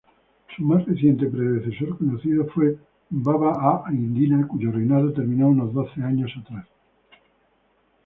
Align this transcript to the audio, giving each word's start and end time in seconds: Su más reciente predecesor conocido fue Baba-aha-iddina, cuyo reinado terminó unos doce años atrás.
Su 0.57 0.63
más 0.63 0.83
reciente 0.87 1.27
predecesor 1.27 1.95
conocido 1.99 2.47
fue 2.47 2.75
Baba-aha-iddina, 3.11 4.47
cuyo 4.47 4.71
reinado 4.71 5.13
terminó 5.13 5.49
unos 5.49 5.71
doce 5.75 6.01
años 6.01 6.31
atrás. 6.43 6.65